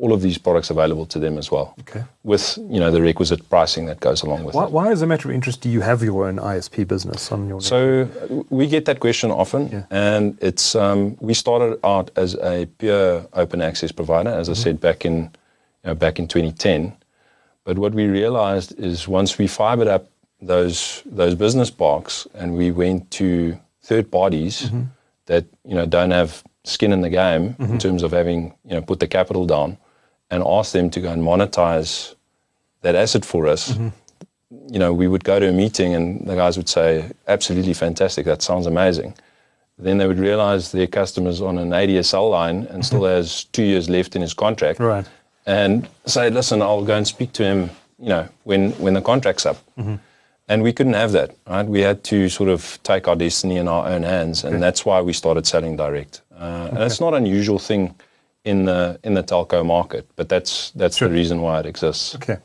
[0.00, 1.74] all of these products available to them as well.
[1.80, 2.04] Okay.
[2.22, 4.70] With you know the requisite pricing that goes along with why, it.
[4.70, 7.60] Why, as a matter of interest, do you have your own ISP business on your?
[7.60, 8.46] So network?
[8.50, 9.84] we get that question often, yeah.
[9.90, 14.60] and it's um, we started out as a pure open access provider, as mm-hmm.
[14.60, 15.30] I said back in
[15.84, 16.92] you know, back in 2010.
[17.64, 20.08] But what we realized is once we fibered up
[20.40, 24.82] those those business parks and we went to third parties mm-hmm.
[25.26, 27.72] that you know don't have skin in the game mm-hmm.
[27.72, 29.78] in terms of having you know put the capital down
[30.30, 32.14] and ask them to go and monetize
[32.82, 33.88] that asset for us, mm-hmm.
[34.72, 38.26] you know, we would go to a meeting and the guys would say, absolutely fantastic,
[38.26, 39.14] that sounds amazing.
[39.78, 42.82] Then they would realize their customer's on an ADSL line and mm-hmm.
[42.82, 44.80] still has two years left in his contract.
[44.80, 45.06] Right.
[45.44, 49.46] And say, listen, I'll go and speak to him, you know, when, when the contract's
[49.46, 49.58] up.
[49.76, 49.96] Mm-hmm.
[50.48, 51.66] And we couldn't have that, right?
[51.66, 54.60] We had to sort of take our destiny in our own hands, and okay.
[54.60, 56.22] that's why we started selling direct.
[56.32, 56.76] Uh, okay.
[56.76, 57.96] And it's not an unusual thing
[58.46, 61.08] in the in the telco market, but that's that's sure.
[61.08, 62.14] the reason why it exists.
[62.14, 62.38] Okay.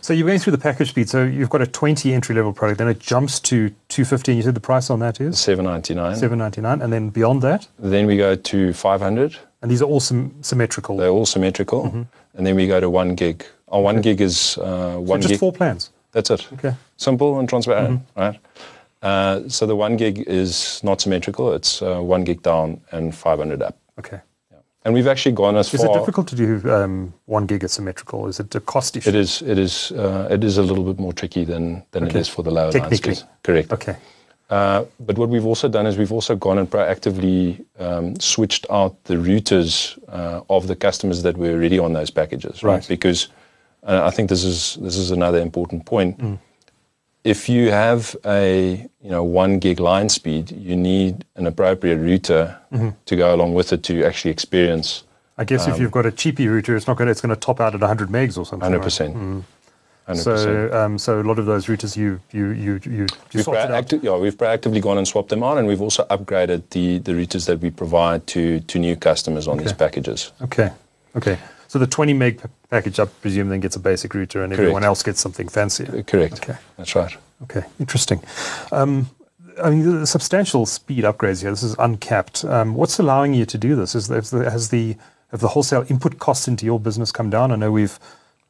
[0.00, 1.08] So you're going through the package speed.
[1.08, 4.32] So you've got a 20 entry level product, then it jumps to 250.
[4.32, 6.16] And you said the price on that is 799.
[6.16, 9.38] 799, and then beyond that, then we go to 500.
[9.62, 10.98] And these are all sym- symmetrical.
[10.98, 12.02] They're all symmetrical, mm-hmm.
[12.34, 13.46] and then we go to one gig.
[13.68, 14.10] Our one okay.
[14.10, 15.40] gig is uh, one so just gig.
[15.40, 15.90] four plans.
[16.12, 16.52] That's it.
[16.52, 16.74] Okay.
[16.96, 18.20] Simple and transparent, mm-hmm.
[18.20, 18.38] right?
[19.02, 21.52] Uh, so the one gig is not symmetrical.
[21.54, 23.76] It's uh, one gig down and 500 up.
[23.98, 24.20] Okay.
[24.84, 25.90] And we've actually gone as is far.
[25.90, 28.28] Is it difficult to do um, one gig asymmetrical?
[28.28, 29.08] Is it a cost issue?
[29.08, 29.42] It is.
[29.42, 29.92] It is.
[29.92, 32.18] Uh, it is a little bit more tricky than than okay.
[32.18, 33.14] it is for the lower Technically.
[33.14, 33.24] lines.
[33.42, 33.72] Correct.
[33.72, 33.96] Okay.
[34.50, 39.02] Uh, but what we've also done is we've also gone and proactively um, switched out
[39.04, 42.74] the routers uh, of the customers that were already on those packages, right?
[42.74, 42.88] right.
[42.88, 43.28] Because
[43.84, 46.18] uh, I think this is this is another important point.
[46.18, 46.38] Mm
[47.24, 52.56] if you have a you know one gig line speed, you need an appropriate router
[52.70, 52.90] mm-hmm.
[53.06, 55.04] to go along with it to actually experience.
[55.36, 57.34] I guess um, if you've got a cheapy router, it's not going to, it's going
[57.34, 58.60] to top out at 100 megs or something.
[58.60, 59.14] 100 percent.
[59.16, 59.40] Mm-hmm.
[60.12, 64.14] So, um, so a lot of those routers you you you you, you proacti- yeah,
[64.18, 67.60] we've proactively gone and swapped them out, and we've also upgraded the the routers that
[67.60, 69.64] we provide to to new customers on okay.
[69.64, 70.32] these packages.
[70.42, 70.70] Okay,
[71.16, 71.38] okay.
[71.74, 75.02] So the 20 meg package, I presume, then gets a basic router, and everyone else
[75.02, 76.04] gets something fancier.
[76.04, 76.34] Correct.
[76.34, 76.56] Okay.
[76.76, 77.16] That's right.
[77.42, 78.22] Okay, interesting.
[78.70, 79.10] Um,
[79.60, 81.50] I mean, the substantial speed upgrades here.
[81.50, 82.44] This is uncapped.
[82.44, 83.96] Um, what's allowing you to do this?
[83.96, 84.96] Is has the, has the
[85.32, 87.50] have the wholesale input costs into your business come down?
[87.50, 87.98] I know we've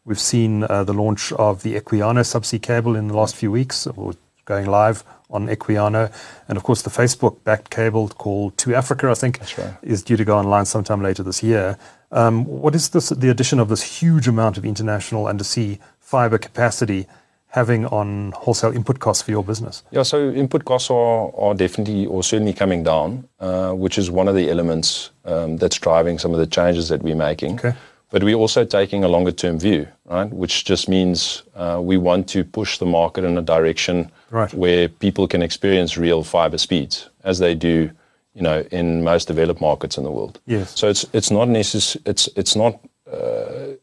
[0.04, 3.86] we've seen uh, the launch of the Equiano subsea cable in the last few weeks,
[3.86, 4.12] or
[4.44, 6.12] going live on Equiano,
[6.46, 9.74] and of course the Facebook-backed cable called 2Africa, I think, right.
[9.82, 11.78] is due to go online sometime later this year.
[12.14, 17.06] Um, what is this, the addition of this huge amount of international undersea fiber capacity
[17.48, 19.82] having on wholesale input costs for your business?
[19.90, 24.28] Yeah, so input costs are, are definitely or certainly coming down, uh, which is one
[24.28, 27.56] of the elements um, that's driving some of the changes that we're making.
[27.56, 27.74] Okay.
[28.10, 30.30] But we're also taking a longer term view, right?
[30.30, 34.12] Which just means uh, we want to push the market in a direction
[34.52, 37.90] where people can experience real fiber speeds, as they do,
[38.34, 40.40] you know, in most developed markets in the world.
[40.46, 40.78] Yes.
[40.78, 42.80] So it's it's not necess- It's it's not
[43.12, 43.76] uh,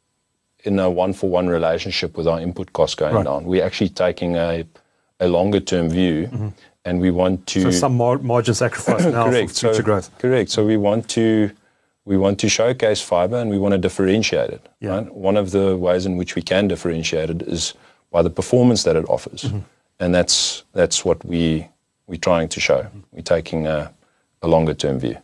[0.64, 3.26] in a one for one relationship with our input costs going Right.
[3.26, 3.46] down.
[3.46, 4.64] We're actually taking a
[5.20, 6.30] a longer term view,
[6.86, 7.72] and we want to Mm-hmm.
[7.72, 10.10] So some mar- margin sacrifice now for correct future so, growth.
[10.20, 10.50] Correct.
[10.52, 11.52] So we want to
[12.06, 14.62] we want to showcase fiber and we want to differentiate it.
[14.80, 14.96] Yeah.
[14.98, 15.16] Right?
[15.16, 17.74] One of the ways in which we can differentiate it is
[18.12, 19.60] by the performance that it offers, Mm-hmm.
[20.00, 21.68] and that's that's what we
[22.08, 22.86] we're trying to show.
[23.12, 23.94] We're taking a,
[24.41, 25.17] a longer term view.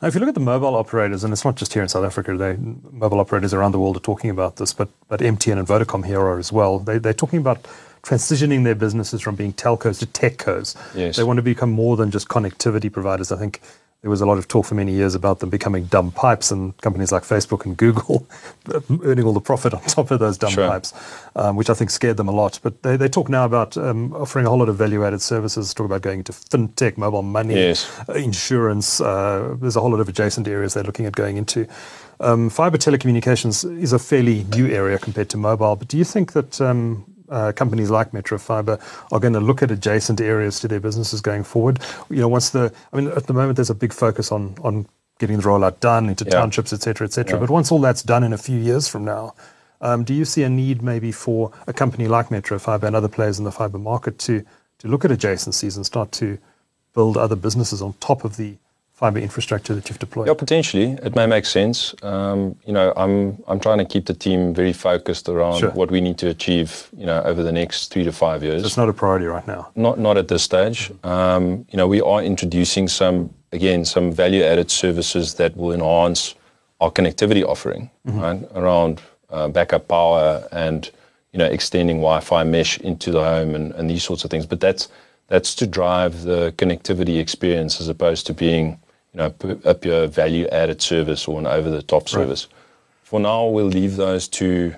[0.00, 2.04] Now, if you look at the mobile operators, and it's not just here in South
[2.04, 5.68] Africa, they, mobile operators around the world are talking about this, but, but MTN and
[5.68, 6.78] Vodacom here are as well.
[6.78, 7.66] They, they're talking about
[8.02, 10.74] transitioning their businesses from being telcos to techcos.
[10.94, 11.16] Yes.
[11.16, 13.30] They want to become more than just connectivity providers.
[13.30, 13.60] I think
[14.02, 16.74] there was a lot of talk for many years about them becoming dumb pipes and
[16.80, 18.26] companies like Facebook and Google
[19.04, 20.66] earning all the profit on top of those dumb Sure.
[20.68, 20.94] pipes,
[21.36, 22.58] um, which I think scared them a lot.
[22.62, 25.74] But they, they talk now about um, offering a whole lot of value added services,
[25.74, 27.86] talk about going into fintech, mobile money, Yes.
[28.08, 29.02] uh, insurance.
[29.02, 31.66] Uh, there's a whole lot of adjacent areas they're looking at going into.
[32.20, 36.32] Um, fiber telecommunications is a fairly new area compared to mobile, but do you think
[36.32, 37.04] that um,
[37.52, 38.80] companies like MetroFibre
[39.12, 41.78] are going to look at adjacent areas to their businesses going forward?
[42.10, 44.86] You know, once the, I mean, at the moment there's a big focus on on
[45.18, 46.30] getting the rollout done into Yeah.
[46.32, 47.34] townships, et cetera, et cetera.
[47.36, 47.40] Yeah.
[47.40, 49.34] But once all that's done in a few years from now,
[49.82, 53.38] um, do you see a need maybe for a company like MetroFibre and other players
[53.38, 54.44] in the fiber market to
[54.78, 56.38] to look at adjacencies and start to
[56.94, 58.56] build other businesses on top of the
[59.00, 60.26] fiber infrastructure that you've deployed?
[60.28, 61.94] Yeah, potentially it may make sense.
[62.02, 65.70] Um, you know, I'm I'm trying to keep the team very focused around Sure.
[65.70, 66.68] what we need to achieve.
[66.96, 68.62] You know, over the next three to five years.
[68.62, 69.62] It's not a priority right now.
[69.74, 70.92] Not not at this stage.
[71.02, 76.34] Um, you know, we are introducing some again some value added services that will enhance
[76.80, 80.90] our connectivity offering right, around uh, backup power and
[81.32, 84.46] you know extending Wi-Fi mesh into the home and, and these sorts of things.
[84.46, 84.88] But that's
[85.28, 88.78] that's to drive the connectivity experience as opposed to being
[89.12, 92.46] you know p- a pure value added service or an over the top service.
[93.02, 94.74] For now, we'll leave those to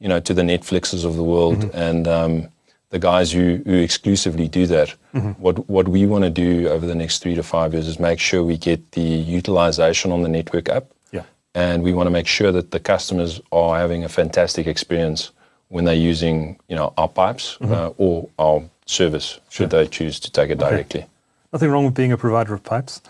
[0.00, 2.48] you know to the Netflixes of the world and um,
[2.90, 4.90] the guys who, who exclusively do that.
[5.38, 8.18] What what we want to do over the next three to five years is make
[8.20, 11.22] sure we get the utilization on the network up, Yeah.
[11.54, 15.30] and we want to make sure that the customers are having a fantastic experience
[15.68, 20.30] when they're using you know our pipes uh, or our service should they choose to
[20.32, 21.06] take it directly.
[21.52, 23.00] Nothing wrong with being a provider of pipes.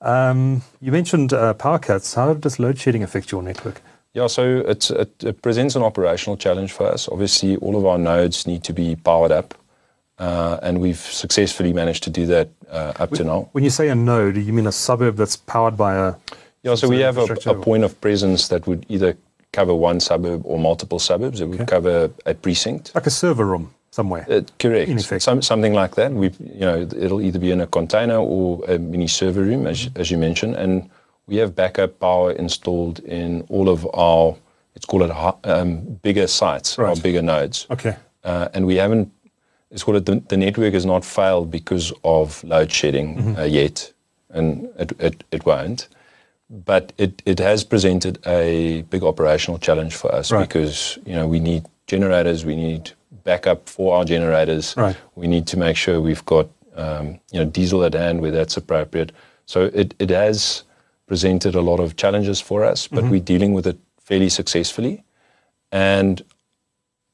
[0.00, 2.14] Um, you mentioned uh, power cuts.
[2.14, 3.82] How does load shedding affect your network?
[4.14, 7.08] Yeah, so it's, it, it presents an operational challenge for us.
[7.08, 9.54] Obviously, all of our nodes need to be powered up,
[10.18, 13.48] uh, and we've successfully managed to do that uh, up to now.
[13.52, 16.14] When you say a node, do you mean a suburb that's powered by a.
[16.62, 19.16] Yeah, so we have a, a point of presence that would either
[19.52, 21.40] cover one suburb or multiple suburbs.
[21.40, 22.94] It would cover a precinct.
[22.94, 24.24] Like a server room somewhere.
[24.28, 24.88] Uh, correct.
[24.90, 25.22] In effect.
[25.22, 26.12] Some, something like that.
[26.12, 29.86] We, you know, it'll either be in a container or a mini server room, as,
[29.86, 30.00] Mm-hmm.
[30.00, 30.88] as you mentioned, and
[31.26, 34.36] we have backup power installed in all of our,
[34.74, 35.10] let's call it
[35.44, 37.66] um, bigger sites, our bigger nodes.
[37.70, 37.96] Okay.
[38.24, 39.10] Uh, and we haven't,
[39.70, 43.36] let's call it, the, the network has not failed because of load shedding Mm-hmm.
[43.40, 43.92] uh, yet,
[44.30, 45.88] and it, it, it won't.
[46.48, 50.48] But it, it has presented a big operational challenge for us Right.
[50.48, 52.90] because, you know, we need generators, we need
[53.24, 54.74] backup for our generators.
[54.76, 54.96] Right.
[55.14, 58.56] We need to make sure we've got, um, you know, diesel at hand where that's
[58.56, 59.12] appropriate.
[59.46, 60.64] So it, it has
[61.06, 65.02] presented a lot of challenges for us, but we're dealing with it fairly successfully.
[65.72, 66.22] And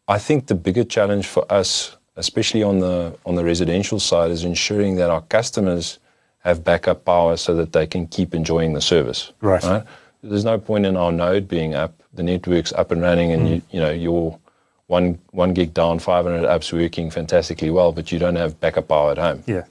[0.09, 4.45] I think the bigger challenge for us, especially on the on the residential side, is
[4.45, 5.99] ensuring that our customers
[6.41, 9.33] have backup power so that they can keep enjoying the service.
[9.41, 9.65] Right.
[10.23, 13.63] There's no point in our node being up, the network's up and running, and you
[13.71, 14.39] you know your
[14.87, 19.13] one one gig down, 500 apps working fantastically well, but you don't have backup power
[19.13, 19.43] at home.
[19.47, 19.65] Yeah.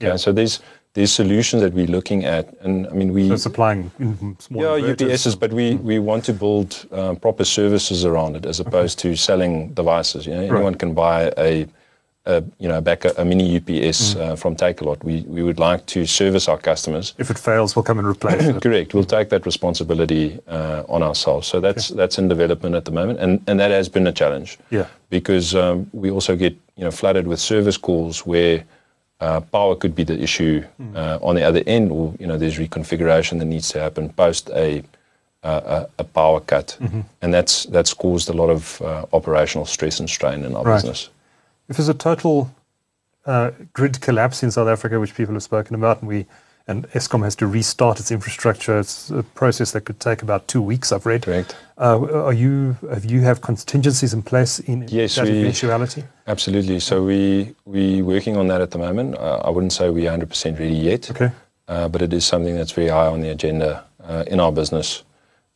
[0.00, 0.16] Yeah.
[0.16, 0.60] So there's
[0.94, 3.90] there's solutions that we're looking at, and I mean we So supplying
[4.38, 4.94] small yeah.
[4.94, 9.16] UPSs, but we we want to build uh, proper services around it as opposed to
[9.16, 10.26] selling devices.
[10.26, 11.66] You know, anyone can buy a,
[12.28, 15.02] a you know back a, a mini UPS uh, from Takealot.
[15.02, 17.14] We we would like to service our customers.
[17.18, 18.62] If it fails, we'll come and replace it.
[18.62, 18.94] Correct.
[18.94, 21.48] We'll take that responsibility uh, on ourselves.
[21.48, 24.58] So that's that's in development at the moment, and and that has been a challenge.
[24.70, 24.86] Yeah.
[25.10, 28.62] Because um, we also get you know flooded with service calls where
[29.20, 30.62] uh, power could be the issue
[30.94, 34.50] uh, on the other end, or you know there's reconfiguration that needs to happen post
[34.50, 34.82] a
[35.44, 36.76] uh, a, a power cut,
[37.22, 40.74] and that's that's caused a lot of uh, operational stress and strain in our Right.
[40.82, 41.10] business.
[41.68, 42.50] If there's a total
[43.26, 46.26] uh, grid collapse in South Africa, which people have spoken about, and we
[46.66, 50.60] and Eskom has to restart its infrastructure, it's a process that could take about two
[50.60, 50.92] weeks.
[50.92, 51.22] I've read.
[51.22, 51.56] Correct.
[51.78, 56.04] Uh, are you have you have contingencies in place in Yes, that we- eventuality?
[56.26, 56.80] Absolutely.
[56.80, 59.14] So we we working on that at the moment.
[59.16, 61.10] Uh, I wouldn't say we're 100% ready yet.
[61.10, 61.30] Okay.
[61.68, 65.04] uh, but it is something that's very high on the agenda uh, in our business,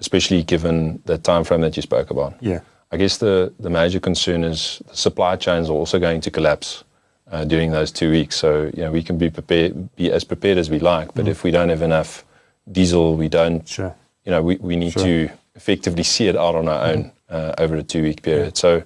[0.01, 2.35] especially given the time frame that you spoke about.
[2.41, 2.61] Yeah.
[2.93, 6.85] I guess the, the major concern is the supply chains are also going to collapse
[7.31, 8.37] uh, during those two weeks.
[8.37, 11.43] So you know we can be prepared, be as prepared as we like, but if
[11.43, 12.25] we don't have enough
[12.71, 13.67] diesel, we don't.
[13.67, 13.95] Sure.
[14.25, 15.03] You know we, we need Sure.
[15.05, 18.57] to effectively see it out on our own uh, over a two week period.
[18.57, 18.83] So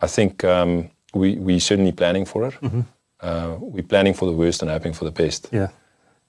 [0.00, 2.54] I think um, we we certainly planning for it.
[3.20, 5.48] Uh, we're planning for the worst and hoping for the best.
[5.50, 5.68] Yeah.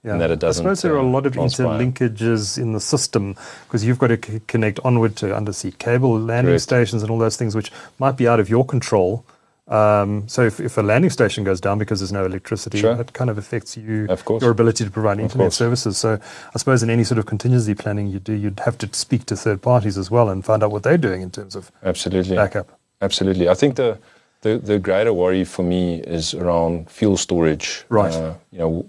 [0.04, 0.12] Yeah.
[0.12, 1.66] And that it I suppose there are a uh, lot of transpire.
[1.66, 3.34] interlinkages in the system
[3.64, 6.62] because you've got to c- connect onward to undersea cable landing Correct.
[6.62, 9.24] stations and all those things which might be out of your control.
[9.66, 12.94] Um, so if, if a landing station goes down because there's no electricity, Sure.
[12.94, 14.40] that kind of affects you, Of course.
[14.40, 15.98] your ability to provide internet services.
[15.98, 16.18] So
[16.54, 19.36] I suppose in any sort of contingency planning you do, you'd have to speak to
[19.36, 22.36] third parties as well and find out what they're doing in terms of Absolutely.
[22.36, 22.78] backup.
[23.02, 23.48] Absolutely.
[23.48, 23.98] I think the,
[24.40, 27.84] the, the greater worry for me is around fuel storage.
[27.90, 28.14] Right.
[28.14, 28.88] Uh, you know,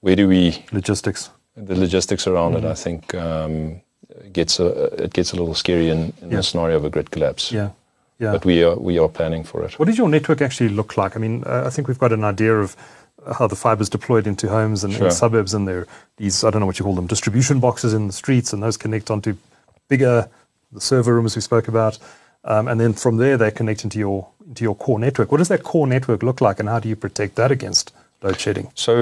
[0.00, 1.30] where do we, Logistics.
[1.56, 2.66] the logistics around Mm-hmm.
[2.66, 3.80] it, I think um,
[4.32, 4.66] gets a,
[5.04, 6.36] it gets a little scary in, in Yeah.
[6.36, 7.52] the scenario of a grid collapse.
[7.52, 7.70] Yeah.
[8.18, 8.32] Yeah.
[8.32, 9.78] But we are, we are planning for it.
[9.78, 11.16] What does your network actually look like?
[11.16, 12.76] I mean, uh, I think we've got an idea of
[13.38, 15.86] how the fiber is deployed into homes and, and suburbs, and there
[16.16, 18.76] these, I don't know what you call them, distribution boxes in the streets, and those
[18.76, 19.36] connect onto
[19.88, 20.28] bigger,
[20.72, 21.98] the server rooms we spoke about.
[22.44, 25.30] Um, and then from there, they connect into your into your core network.
[25.32, 27.92] What does that core network look like, and how do you protect that against
[28.22, 28.70] load shedding?
[28.74, 28.92] So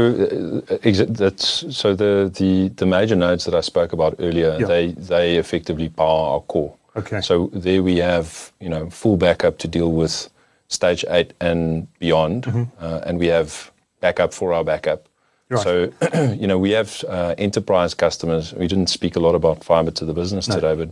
[0.70, 4.66] uh, that's so the, the the major nodes that I spoke about earlier, Yeah.
[4.66, 6.74] they they effectively power our core.
[6.96, 7.20] Okay.
[7.20, 10.28] So there we have you know full backup to deal with
[10.68, 12.64] stage eight and beyond, Mm-hmm.
[12.84, 15.08] uh, and we have backup for our backup.
[15.50, 15.62] Right.
[15.62, 15.92] So
[16.34, 18.52] you know we have uh, enterprise customers.
[18.54, 20.90] We didn't speak a lot about fiber to the business today, but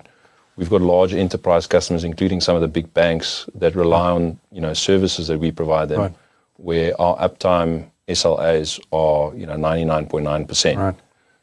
[0.57, 4.61] we've got large enterprise customers, including some of the big banks that rely on you
[4.61, 6.15] know services that we provide them, Right.
[6.57, 10.79] where our uptime SLAs are you know ninety nine point nine percent.
[10.79, 10.95] Right.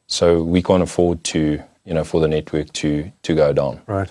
[0.08, 3.82] So we can't afford to you know for the network to to go down.
[3.88, 4.10] Right.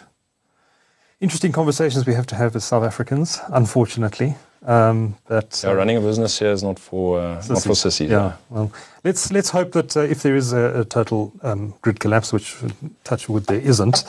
[1.21, 4.35] Interesting conversations we have to have as South Africans, unfortunately.
[4.67, 8.11] Um, but Yeah, running a business here is not for uh, not for sissies.
[8.11, 8.33] Yeah.
[8.51, 8.73] Well,
[9.05, 12.57] let's let's hope that uh, if there is a, a total um, grid collapse, which
[12.63, 12.69] uh,
[13.05, 14.05] touch wood there isn't,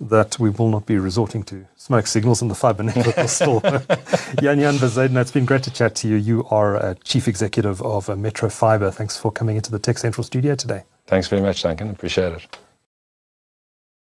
[0.00, 3.60] that we will not be resorting to smoke signals and the fiber network will still.
[4.40, 6.16] Jan-Jan Bezuidenhout, it's been great to chat to you.
[6.16, 8.92] You are a chief executive of uh, MetroFibre.
[8.92, 10.84] Thanks for coming into the TechCentral studio today.
[11.06, 11.90] Thanks very much, Duncan.
[11.90, 12.58] Appreciate it.